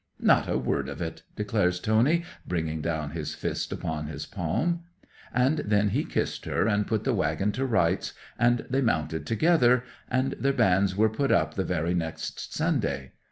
'"Not 0.19 0.49
a 0.49 0.57
word 0.57 0.89
of 0.89 0.99
it!" 0.99 1.21
declares 1.35 1.79
Tony, 1.79 2.23
bringing 2.47 2.81
down 2.81 3.11
his 3.11 3.35
fist 3.35 3.71
upon 3.71 4.07
his 4.07 4.25
palm. 4.25 4.79
'And 5.31 5.59
then 5.59 5.89
he 5.89 6.05
kissed 6.05 6.45
her, 6.45 6.65
and 6.67 6.87
put 6.87 7.03
the 7.03 7.13
waggon 7.13 7.51
to 7.51 7.67
rights, 7.67 8.13
and 8.39 8.65
they 8.67 8.81
mounted 8.81 9.27
together; 9.27 9.83
and 10.09 10.31
their 10.39 10.53
banns 10.53 10.95
were 10.95 11.07
put 11.07 11.31
up 11.31 11.53
the 11.53 11.63
very 11.63 11.93
next 11.93 12.51
Sunday. 12.51 13.11